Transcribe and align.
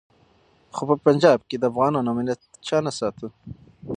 خو 0.75 0.83
په 0.89 0.95
پنجاب 1.05 1.37
کي 1.49 1.55
د 1.59 1.63
افغانانو 1.71 2.09
امنیت 2.13 2.39
چا 2.67 2.77
نه 2.85 2.91
ساته. 2.99 3.27